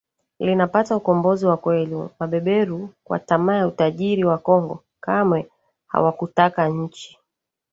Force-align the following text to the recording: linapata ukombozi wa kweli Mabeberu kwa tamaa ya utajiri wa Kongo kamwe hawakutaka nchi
linapata 0.39 0.95
ukombozi 0.95 1.45
wa 1.45 1.57
kweli 1.57 2.09
Mabeberu 2.19 2.89
kwa 3.03 3.19
tamaa 3.19 3.55
ya 3.55 3.67
utajiri 3.67 4.23
wa 4.25 4.37
Kongo 4.37 4.83
kamwe 4.99 5.49
hawakutaka 5.87 6.67
nchi 6.69 7.17